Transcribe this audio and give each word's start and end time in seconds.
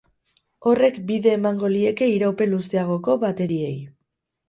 Horrek 0.71 0.97
bide 1.11 1.31
emango 1.35 1.71
lieke 1.75 2.09
iraupen 2.17 2.53
luzeagoko 2.57 3.21
bateriei. 3.29 3.73